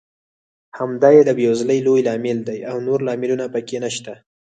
همدا 0.77 1.09
یې 1.15 1.21
د 1.25 1.31
بېوزلۍ 1.37 1.79
لوی 1.85 2.01
لامل 2.07 2.39
دی 2.47 2.57
او 2.69 2.77
نور 2.87 2.99
لاملونه 3.07 3.45
پکې 3.53 3.77
نشته. 3.83 4.13